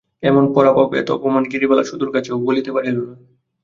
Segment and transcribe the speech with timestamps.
[0.23, 3.13] এমন পরাভব, এত অপমান গিরিবালা সুধোর কাছেও বলিতে পারিল না।